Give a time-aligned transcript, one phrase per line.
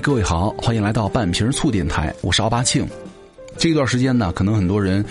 [0.00, 2.86] 各位好，欢迎来到半瓶醋电台，我是奥巴庆。
[3.56, 5.04] 这段时间呢，可能很多人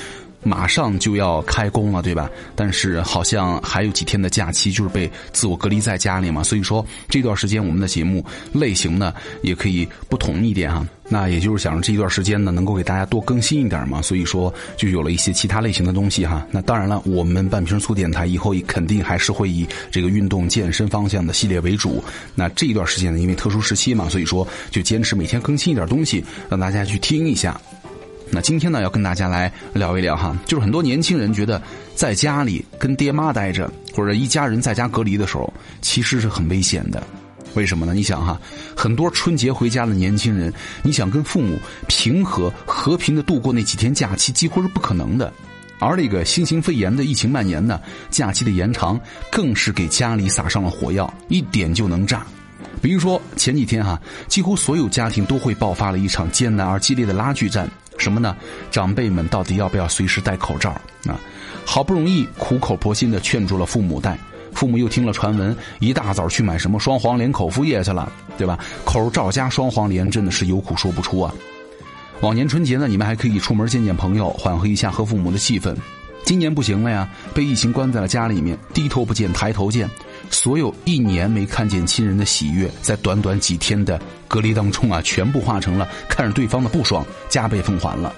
[0.47, 2.29] 马上就要开工了，对吧？
[2.55, 6.41] 但是好像还有几天的假期，就是被自我隔离在家里嘛。
[6.41, 9.13] 所以说这段时间我们的节目类型呢，
[9.44, 10.88] 也可以不同一点哈。
[11.09, 14.02] 那也就是想着这一段时间呢，能够给大家多更新一点嘛。
[14.02, 16.45] 所以说就有了一些其他类型的东西哈。
[16.52, 22.04] 那当然了，我们半瓶醋电台以后也肯定还是会以这个运动健身方向的系列为主。
[22.35, 27.59] 那这一段时间呢，因为特殊时期嘛，所以说就坚持每天更新一点东西，让大家去听一下。
[28.30, 31.62] 那今天呢，要跟大家来聊一聊哈，就是很多年轻人觉得
[31.95, 37.02] 在家里跟爹妈待着，或者一家人在家隔离的时候，其实是很危险的。
[37.55, 37.94] 为什么呢？
[37.94, 38.40] 你想哈，
[38.76, 45.32] 很多春节回家的年轻人，你想跟父母平和和平的度过那几天假期，几乎是不可能的。
[45.80, 48.99] 而那个新型肺炎的疫情蔓延呢，假期的延长
[49.32, 52.26] 更是给家里撒上了火药，一点就能炸。
[52.82, 57.68] 比如说前几天哈，几乎所有家庭都会爆发了一场艰难而激烈的拉锯战。
[57.98, 58.35] 什么呢？
[58.71, 60.70] 长辈们到底要不要随时戴口罩
[61.05, 61.20] 啊？
[61.65, 64.17] 好不容易苦口婆心的劝住了父母戴，
[64.53, 68.57] 父母又听了传闻，一大早去买什么双黄连口服液去了，对吧？
[68.85, 71.34] 口罩加双黄连真的是有苦说不出啊！
[72.22, 75.75] 往年春节呢，你们还可以出门见见朋友，缓和一下和父母的气氛。
[76.23, 79.89] 今年不行了呀，被疫情关在了家里面，低头不见抬头见，
[80.29, 88.13] 所有一年没看见亲人的喜悦，在短短几天的隔离当中啊，全部化成了看着对方的不爽，加倍奉还了。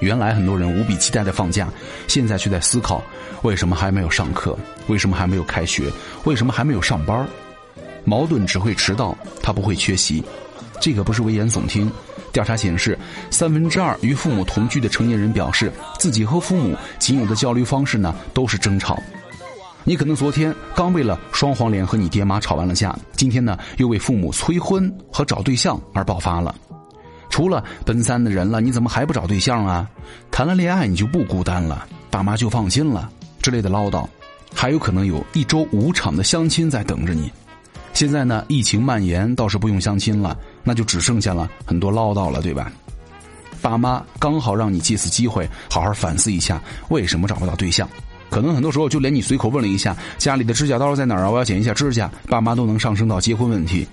[0.00, 1.68] 原来很多人无比期待的放假，
[2.06, 3.02] 现在却在思考：
[3.42, 4.56] 为什么还没有上课？
[4.88, 5.90] 为什么还没有开学？
[6.24, 7.26] 为什么还没有上班？
[8.04, 10.22] 矛盾只会迟到，他不会缺席。
[10.80, 11.90] 这个不是危言耸听。
[12.32, 12.98] 调查显示，
[13.30, 19.02] 三分之二与父母同居的成年人表示，自己和父母仅有的交流方式呢都是争吵。
[19.88, 26.52] 你可能昨天刚为了双黄连和你爹妈吵完了架，今天呢又为父母催婚和找对象而爆发了。
[27.30, 29.88] 除了奔三的人了，你怎么还不找对象啊？
[30.28, 33.08] 谈了恋爱你就不孤单了，爸妈就放心了
[33.40, 34.04] 之类的唠叨，
[34.52, 37.30] 还有可能有一周五场的相亲在等着你。
[37.94, 42.72] 现在呢，疫情蔓延，倒是不用相亲了，那就只剩下了很多唠叨了，对吧？
[43.62, 47.88] 爸妈刚好让你借此机会好好反思一下，为什么找不到对象？
[48.30, 53.86] 可能很多时候就连你随口问了一下家里的指甲刀在哪儿啊，我要剪一下指甲，爸妈都能上升到结婚问题。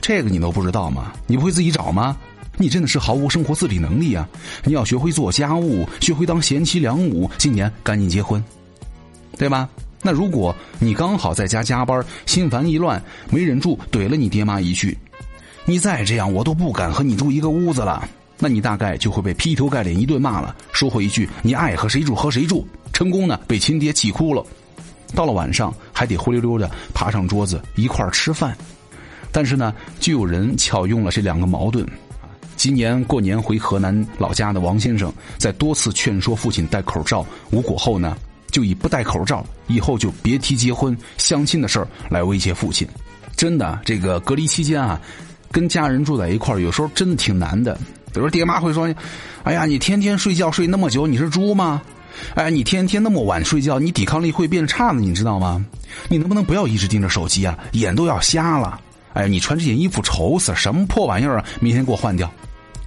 [0.00, 1.12] 这个你都不知道吗？
[1.26, 2.16] 你不会自己找吗？
[2.56, 4.26] 你真的是毫无生活自理能力啊！
[4.64, 8.42] 你要学会做家务，学会当贤妻良母，今年赶紧结婚，
[9.36, 9.68] 对吧？
[10.02, 14.96] 那如果你刚好在家加班，心烦意乱，没忍住怼了你爹妈一句
[15.66, 18.08] ：“你再这样，我都不敢和你住一个屋子了。”
[18.38, 24.42] 那你大概就会被劈头盖脸一顿骂了，说回一句：“你爱和谁住和谁住。”成功呢，被亲爹气哭了。
[25.14, 28.56] 到了晚上，还得灰溜溜的爬上桌子一块儿吃饭。
[29.30, 31.86] 但是呢，就有人巧用了这两个矛盾。
[32.56, 38.16] 今年过年回河南老家的王先生，在多次劝说父亲戴口罩无果后呢。
[38.50, 42.88] 就以不戴口罩，以后就别提结婚、相亲的事儿来威胁父亲。
[43.36, 44.98] 真的，这个隔离期间啊，
[45.52, 47.78] 跟家人住在一块儿，有时候真的挺难的。
[48.14, 48.88] 比如，爹妈会说
[49.44, 51.82] ：“哎呀，你天天睡觉睡那么久，你是猪吗？
[52.34, 55.64] 哎，你天天那么晚睡觉，你抵抗力会变差的，你知道吗？
[56.08, 57.58] 你能不能不要一直盯着手机啊？
[57.72, 58.80] 眼都要瞎了。
[59.14, 61.44] 哎，你穿这件衣服丑死了，什么破玩意儿啊？
[61.60, 62.30] 明天给我换掉。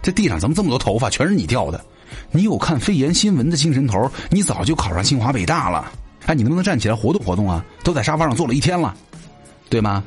[0.02, 1.10] 这地上怎么这么多头发？
[1.10, 1.84] 全是你掉的。”
[2.32, 5.92] 你有看肺炎新闻的精神头，你早就考上清华北大了。
[6.26, 7.64] 哎，你能不能站起来活动活动啊？
[7.84, 8.96] 都在沙发上坐了一天了，
[9.70, 10.04] 对吗？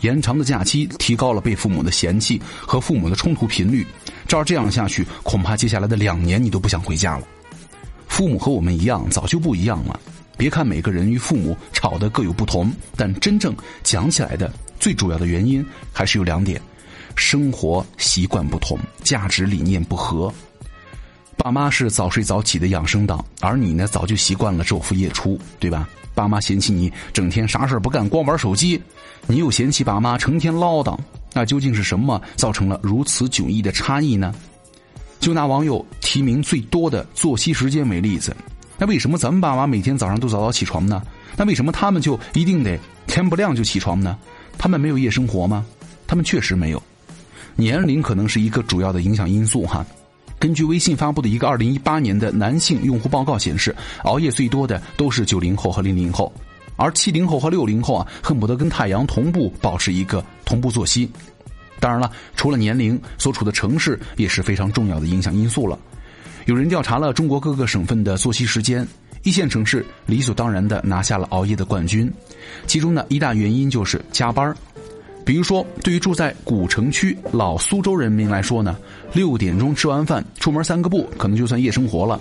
[0.00, 3.86] 延长的假期提高了被父母的嫌弃和父母的冲突频率。
[4.26, 7.24] 照这样下去，恐怕接下来的两年你都不想回家了。
[8.14, 9.98] 父母和我们一样，早就不一样了。
[10.36, 13.52] 别看每个人与父母吵得各有不同，但真正
[13.82, 16.62] 讲起来的最主要的原因还是有两点：
[17.16, 20.32] 生活习惯不同，价值理念不合。
[21.36, 25.88] 爸妈是早睡早起的养生党，而你呢，早就习惯了昼伏夜出，对吧？
[26.14, 28.80] 爸妈嫌弃你整天啥事不干，光玩手机，
[29.26, 30.96] 你又嫌弃爸妈成天唠叨，
[31.32, 34.32] 那究竟是什么造成了如此迥异的差异呢？
[35.20, 38.36] 就拿网友提名最多的作息时间为例子，
[38.78, 41.02] 那为什么咱们爸妈每天早上都早早起床呢？
[41.36, 44.16] 那为什么他们就一定得天不亮就起床呢？
[44.58, 45.64] 他们没有夜生活吗？
[46.06, 46.82] 他们确实没有，
[47.56, 49.84] 年龄可能是一个主要的影响因素哈。
[50.38, 56.30] 根据微信发布的一个二零一八年的男性用户报告显示，熬夜最多的都是九零后和零零后，
[56.76, 61.08] 而七零后和六零后啊，恨不得跟太阳同步保持一个同步作息。
[61.80, 65.78] 当然了，除了年龄，所处的城市也是非常重要的影响因素了。
[66.46, 68.86] 有人调查了中国各个省份的作息时间，
[69.22, 72.12] 一线城市理所当然的拿下了熬夜的冠军，
[72.66, 74.54] 其中呢一大原因就是加班
[75.24, 78.76] 比如说，对于住在古城区老苏州人民来说呢，
[79.14, 82.20] 六点钟吃完饭出门三个步，可能就算夜生活了；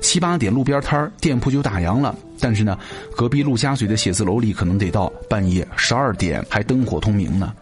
[0.00, 2.14] 七八点路边摊儿店铺就打烊了。
[2.38, 2.78] 但是呢，
[3.16, 7.52] 隔壁陆家嘴的写字楼里可能得到半夜十二点还灯火通明呢。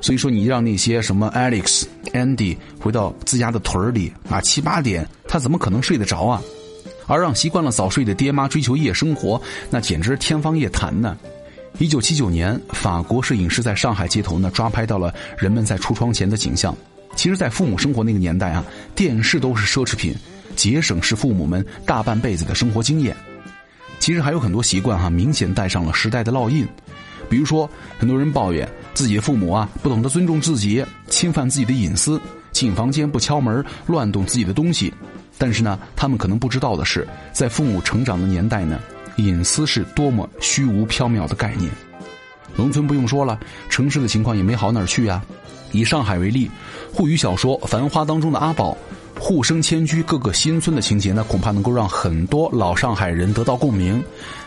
[0.00, 6.42] 所以说，你让那些什么 Alex、Andy 回到自家的屯里啊，七八点他怎么可能睡得着啊？
[7.06, 11.18] 而让习惯了早睡的爹妈追求夜生活，那简直天方夜谭呢。
[11.78, 16.76] 一九七九年，法国摄影师在上海街头呢抓拍到了人们在橱窗前的景象。
[17.16, 18.64] 其实，在父母生活那个年代啊，
[18.94, 20.14] 电视都是奢侈品，
[20.54, 23.16] 节省是父母们大半辈子的生活经验。
[23.98, 26.66] 其实还有很多习惯哈，明显带上了时代的烙印。
[27.28, 27.68] 比如说，
[27.98, 28.68] 很多人抱怨
[29.00, 32.20] 自己的父母啊不懂得尊重自己，侵犯自己的隐私，
[32.52, 34.92] 进房间不敲门，乱动自己的东西。
[35.38, 38.78] 但是呢，他们可能不知道的是，在父母成长的年代呢。
[39.16, 41.70] 隐私是多么虚无缥缈的概念，
[42.54, 45.24] 农村不用说了，城市的情况也没好哪儿去啊。
[45.72, 46.50] 以上海为例，
[46.92, 48.76] 沪语小说《繁花》当中的阿宝，
[49.22, 54.02] 沪生迁居各个新村的情节呢，恐怕能够让很多老上海人得到共鸣。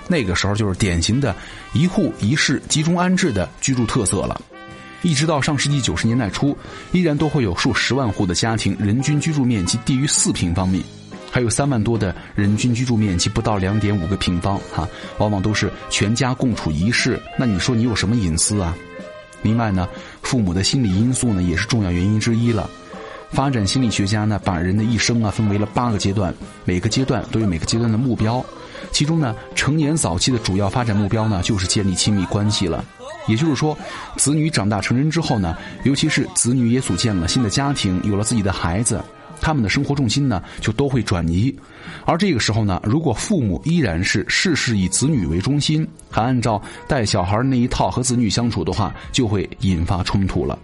[0.08, 1.34] 那个时候就是典型的
[1.74, 4.42] 一户一室集中安置的居住特色了。
[5.04, 6.58] 一直到上世纪九十年代初，
[6.92, 10.84] 依然都会有数十万户的家庭，人均居住面积低于四平方米。
[11.30, 14.90] 还有三万多的人均居住面积不到两点五个平方，哈，
[15.20, 17.22] 往往都是全家共处一室。
[17.38, 18.76] 那你说你有什么隐私啊？
[19.44, 19.88] 另外呢，
[20.24, 22.68] 父母的心理因素呢也是重要原因之一了。
[23.34, 26.34] 发展心理学家呢把人的一生啊分为了八个阶段，
[26.66, 28.46] 每个阶段都有每个阶段的目标。
[28.92, 32.86] 其中呢，成年早期的主要发展目标呢就是建立亲密关系了。
[33.28, 33.76] 也就是说，
[34.18, 39.04] 子女长大成人之后呢，尤其是子女也组建了新的家庭，有了自己的孩子。
[39.42, 41.54] 他们的生活重心呢，就都会转移，
[42.06, 50.58] 而这个时候呢，如果父母依然是事事以子女为中心，还按照带小孩那一套和子女相处的话，就会引发冲突了。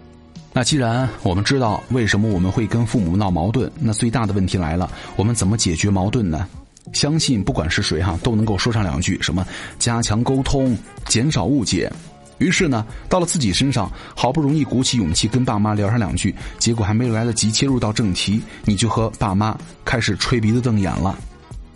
[0.52, 6.46] 那既然我们知道为什么我们会跟父母闹矛盾，那最大的问题来了，我们怎么解决矛盾呢？
[6.92, 9.46] 相信不管是谁哈，都能够说上两句什么
[9.78, 10.76] 加强沟通，
[11.06, 11.90] 减少误解。
[12.38, 21.16] 于是呢，到了自己身上，好不容易鼓起勇气跟爸妈聊上两句，结果还没有来得及切入到正题，你就和爸妈开始吹鼻子瞪眼了。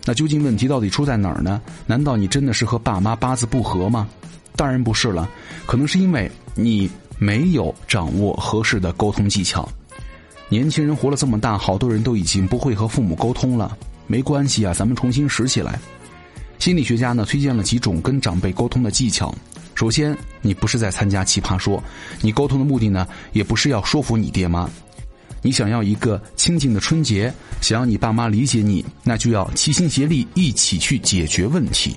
[0.03, 1.61] 那究竟问题到底出在哪儿呢？
[1.85, 4.07] 难道你真的是和爸妈八字不合吗？
[4.55, 5.29] 当然不是了，
[5.65, 9.67] 可能是因为你没有掌握合适的沟通技巧。
[10.49, 13.77] 年轻人活了这么大，好多人都已经不会和父母沟通了。
[14.07, 15.79] 没关系啊，咱们重新拾起来。
[16.59, 19.33] 心理学家呢推荐了几种跟长辈沟通的技巧。
[19.73, 21.83] 首先，你不是在参加奇葩说，
[22.21, 24.69] 你沟通的目的呢，也不是要说服你爹妈，
[25.41, 31.95] 你想要一个清静的春节，想要你爸妈理解你，那就要齐心协力一起去解决问题。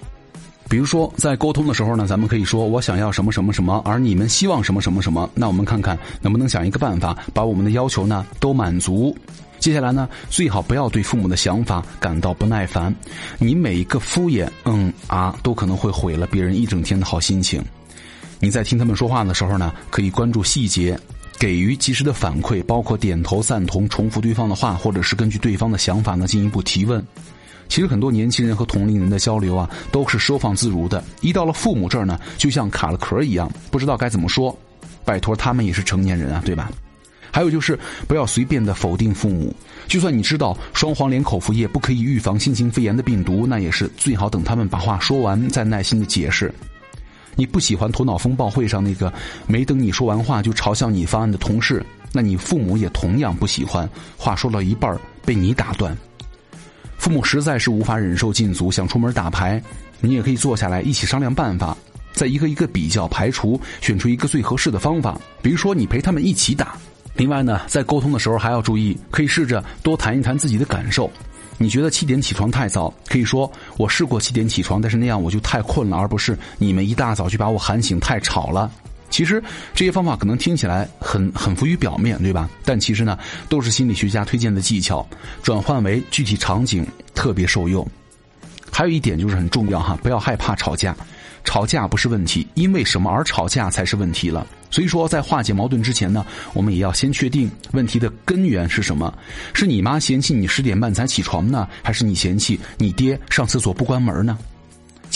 [0.68, 9.16] 比如说，在沟通的时候呢，咱们可以说我想要什么什么什么，而你们希望什么什么什么，那我们看看能不能想一个办法，把我们的要求呢都满足。
[9.58, 12.94] 接下来呢，最好不要对父母的想法感到不耐烦。
[13.38, 17.60] 你每一个敷衍、嗯啊，都可能会毁了别人一整天的好心情。
[18.38, 20.96] 你在听他们说话的时候呢，可以关注细节，
[21.38, 27.04] 给予及时的反馈，包括点头赞同、重复对方的话，或者是根据对方的想法呢进一步提问。
[27.68, 31.02] 其实很多年轻人和同龄人的交流啊，都是收放自如的。
[31.20, 34.56] 一到了父母这儿呢，就像卡了壳一样，不知道该怎么说。
[35.04, 36.70] 拜托，他们也是成年人啊，对吧？
[37.30, 39.54] 还有就是不要随便的否定父母，
[39.86, 46.52] 就算你知道双黄连口服液不可以预防新型肺炎的病毒，那也是最好等他们把话说完再耐心的解释。
[47.36, 49.12] 你不喜欢头脑风暴会上那个
[49.46, 55.96] 没等你说完话就嘲笑你方案的同事，那你父母也同样不喜欢话说到一半被你打断。
[56.98, 59.62] 父母实在是无法忍受禁足，想出门打牌，
[60.00, 61.74] 你也可以坐下来一起商量办法，
[62.12, 65.18] 再一个一个比较排除，选出一个最合适的方法。
[65.40, 66.76] 比如说你陪他们一起打。
[67.14, 71.10] 另外呢，在沟通的时候还要注意，可以试着多谈一谈自己的感受。
[71.56, 78.70] 你觉得七点起床太早，可以说我试过七点起床，但是那样我就太困了，而不是你们一大早就把我喊醒太吵了。
[79.10, 79.42] 其实
[79.74, 82.48] 这些方法可能听起来很很浮于表面，对吧？
[82.64, 85.06] 但其实呢，都是心理学家推荐的技巧，
[85.42, 87.86] 转换为具体场景特别受用。
[88.70, 90.94] 还有一点就是很重要哈，不要害怕吵架。
[91.44, 94.46] 吵架不是问题，因为什么而吵架才是问题了。
[94.70, 99.12] 所以说，在化解矛盾之前呢，我们也要先确定问题的根源是什么。
[99.54, 104.36] 是你妈嫌弃你十点半才起床呢，还是你嫌弃你爹上厕所不关门呢？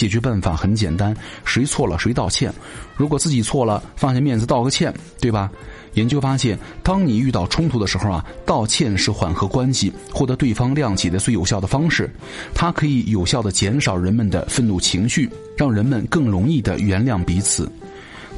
[0.03, 2.53] 解决办法很简单，谁错了谁道歉。
[2.97, 5.49] 如果自己错了，放下面子道个歉，对吧？
[5.95, 12.13] 研究发现，当你遇到冲突的时候啊，道歉是缓和关系、获得对方谅解的最有效的方式。
[12.53, 17.71] 它可以有效的减少人们的愤怒情绪，让人们更容易的原谅彼此。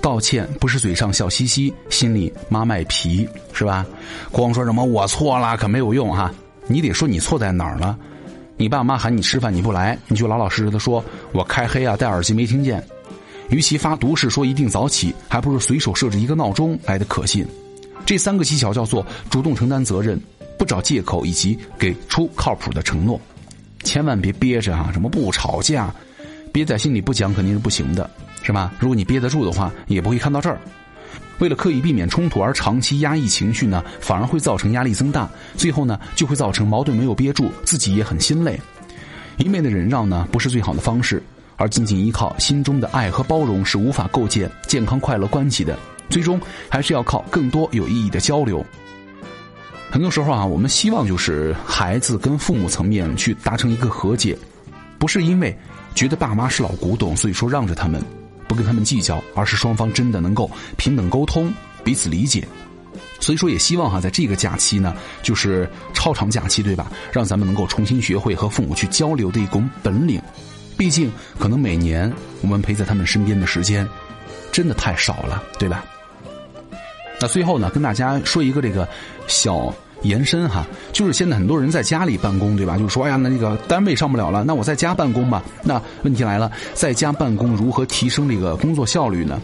[0.03, 3.87] 道歉不是嘴上笑嘻嘻，心里妈卖皮，是吧？
[4.31, 6.31] 光说什么我错了可没有用哈，
[6.67, 7.99] 你得说你错在哪儿了。
[8.57, 12.83] 你爸妈喊你吃饭你不来，你就老老实实的说，我开黑啊，戴耳机没听见。
[13.51, 17.47] 与其发毒誓说一定早起，还不如随手设置一个闹钟来的可信。
[18.07, 20.21] 这三个技巧叫做主动承担责任，
[20.59, 23.21] 不找借口，以及给出靠谱的承诺。
[23.83, 24.91] 千万别憋着啊！
[24.93, 25.93] 什么不吵架，
[26.53, 28.09] 憋在心里不讲肯定是不行的，
[28.43, 28.73] 是吧？
[28.79, 30.59] 如果你憋得住的话，也不会看到这儿。
[31.39, 38.61] 为了刻意避免冲突而长期压抑情绪呢，反而会造成压力增大，最后呢就会造成矛盾没有憋住，自己也很心累。
[39.37, 41.23] 一味的忍让呢不是最好的方式，
[41.57, 45.77] 而仅仅依靠心中的爱和包容是无法构建健康快乐关系的。
[46.11, 48.65] 最终还是要靠更多有意义的交流。
[49.91, 54.37] 很多时候啊，我们希望就是孩子跟父母层面去达成一个和解，
[54.99, 55.57] 不是因为
[55.95, 58.03] 觉得爸妈是老古董，所以说让着他们。
[58.55, 62.47] 不跟他们计较，而是双方真的能够平等沟通，彼此理解。
[63.19, 66.93] 所以说，也希望哈，在这个假期呢，就是超长假期，对吧？
[67.13, 70.23] 让咱们能够重新学会和父母去交流的一种本领。
[70.79, 73.89] 毕竟，可能每年我们陪在他们身边的时间，
[74.53, 75.85] 真的太少了，对吧？
[77.21, 78.89] 那最后呢，跟大家说一个这个
[79.27, 79.75] 小。
[80.05, 82.79] 延伸哈，就是现在很多人在家里办公，对吧？
[82.79, 85.43] 就是说，哎呀，那那个单位上不了了，那我在家办公吧。
[85.63, 89.41] 那问题来了，在家办公如何提升这个工作效率呢？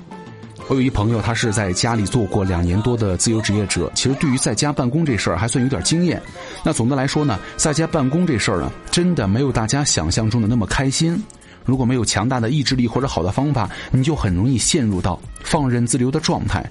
[0.69, 6.23] 我有一朋友，他是在家里做过两年多的自由职业者，其实对于在家办公这事儿还算有点经验。
[6.63, 11.21] 那总的来说呢，在家办公这事儿呢，真的没有大家想象中的那么开心。
[11.65, 16.65] 如果没有强大的意志力或者好的方法，你就很容易陷入到放任自流的状态。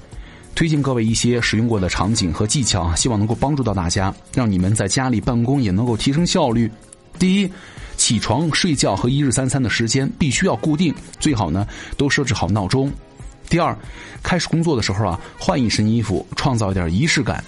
[0.59, 6.69] 推荐各位一些使用过的场景和技巧，希望能够帮助到大家，让你们在家里办公也能够提升效率。
[7.17, 7.49] 第一，
[7.95, 12.91] 起床、睡觉和一日三餐的时间必须要固定，最好呢都设置好闹钟。
[13.47, 13.73] 第二，
[14.21, 17.41] 开始工作的时候啊，换一身衣服，创造一点仪式感。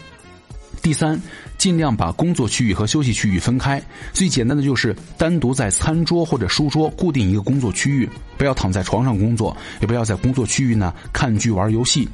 [0.81, 1.21] 第三，
[1.57, 12.07] 尽量把工作区域和休息区域分开，最简单的就是单独在餐桌或者书桌固定一个工作区域，不要躺在床上工作，也不要在工作区域呢看剧玩游戏。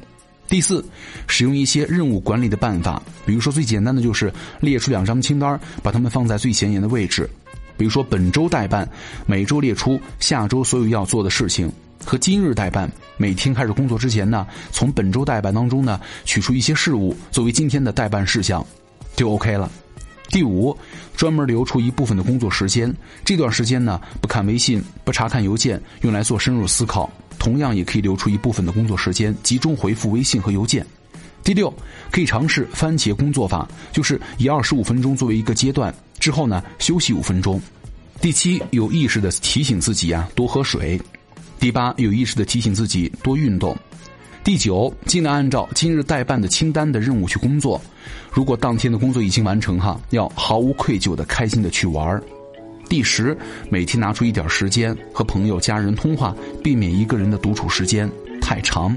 [0.48, 0.82] 第四，
[1.26, 7.28] 使用一些任务管理的办法，比如说最简单的就是列出两张清单，把它们放在最显眼的位置。
[7.76, 8.88] 比如说本周代办，
[9.26, 11.68] 每周列出下周所有要做的事情；
[12.02, 18.66] 和今日代办，每天开始工作之前呢，从本周代办当中呢取出一些事物作为今天的代办事项，
[19.14, 19.70] 就 OK 了。
[20.30, 20.76] 第五，
[21.14, 22.92] 专门留出一部分的工作时间，
[23.24, 27.10] 这段时间呢不看微信，不查看邮件，用来做深入思考。
[27.48, 30.84] 同样也可以留出一部分的工作时间，集中回复微信和邮件。
[31.42, 31.72] 第六，
[32.12, 37.58] 可以尝试番茄工作法，就是以二十五分钟作为一个阶段，之后呢休息五分钟。
[38.20, 41.00] 第七，有意识的提醒自己啊多喝水。
[41.58, 43.74] 第八，有意识的提醒自己多运动。
[44.44, 47.80] 第九，尽量按照今日待办的清单的任务去工作。
[48.30, 52.22] 如果当天的工作已经完成哈，要毫无愧疚的开心的去玩儿。
[52.88, 53.36] 第十，
[53.68, 58.96] 每天拿出一点时间和朋友、家人通话，避免一个人的独处时间太长。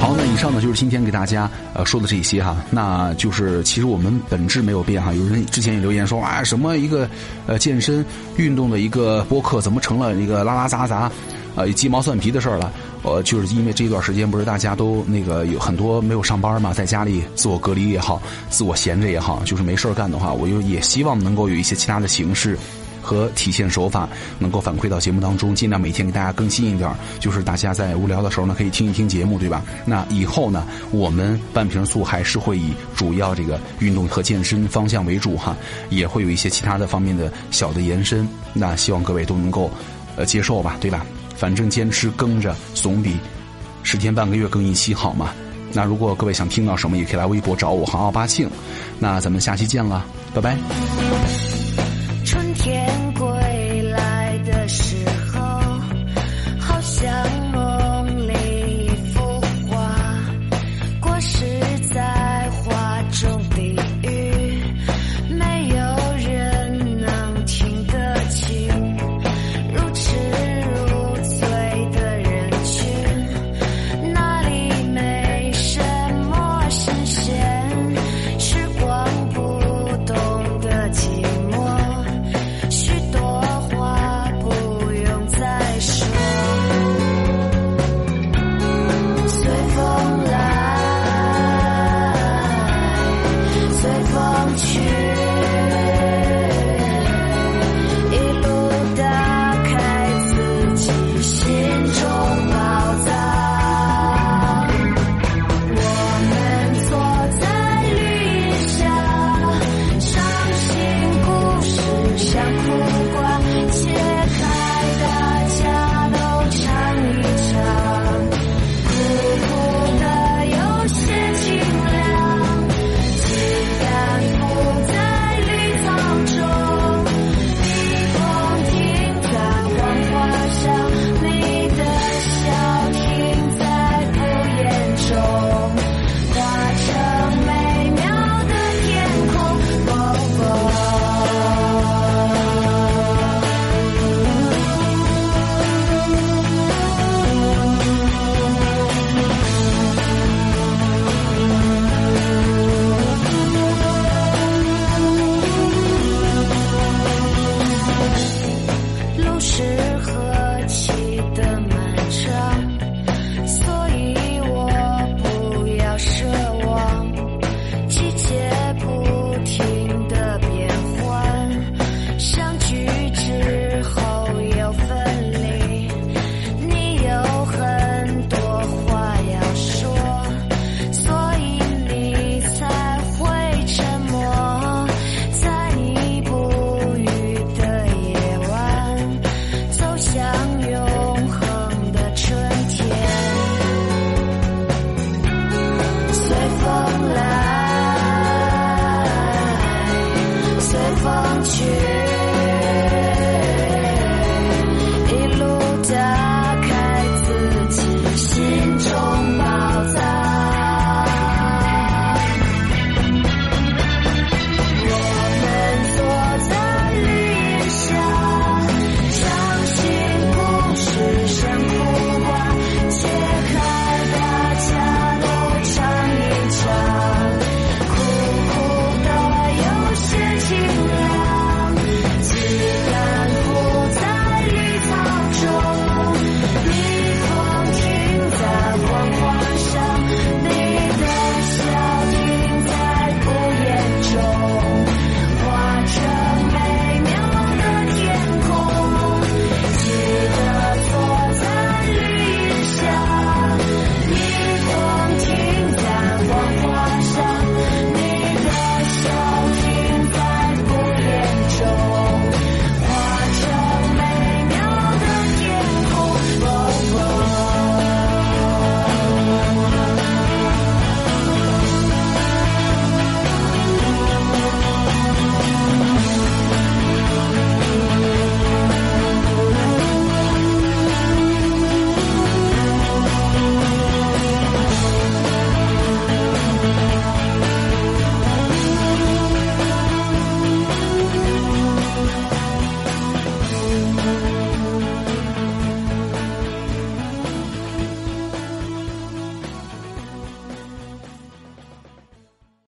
[0.00, 5.12] 好，那以上呢就是今天给大家呃说的这一些哈，那就是其实我们本质没有变哈。
[5.12, 7.06] 有人之前也留言说啊，什么一个
[7.46, 8.02] 呃健身
[8.38, 11.12] 运动的一个播客，怎么成了一个拉拉杂杂，
[11.60, 12.72] 呃鸡毛蒜皮的事儿了？
[13.02, 22.58] 呃，就是因为这段时间不是大家都那个有很多没有上班嘛，在家里自我隔离也好，自我闲着也好，就是没事儿干的话，我就也希望能够有一些其他的形式
[23.00, 24.06] 和体现手法，
[24.38, 26.90] 能够反馈到节目当中，尽量每天给大家更新一点。
[27.18, 29.62] 就是大家在无聊的时候呢，可以听一听节目，对吧？
[29.86, 35.56] 那以后呢，我们半瓶醋还是会以主要这个运动和健身方向为主哈，
[35.88, 38.28] 也会有一些其他的方面的小的延伸。
[38.52, 39.70] 那希望各位都能够
[40.16, 41.06] 呃接受吧，对吧？
[41.40, 43.16] 反正坚持更着总比
[43.82, 45.30] 十天半个月更一期好嘛。
[45.72, 48.46] 那如果各位想听到什么，也可以来微博找我，和奥巴庆。
[48.98, 50.04] 那咱们下期见了，
[50.34, 51.29] 拜拜。